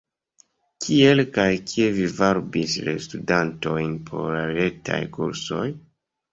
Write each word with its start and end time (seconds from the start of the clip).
Kiel 0.85 1.21
kaj 1.35 1.45
kie 1.73 1.91
vi 1.99 2.07
varbis 2.21 2.79
la 2.89 2.97
studantojn 3.09 3.95
por 4.11 4.29
la 4.35 4.43
retaj 4.59 5.01
kursoj? 5.21 5.65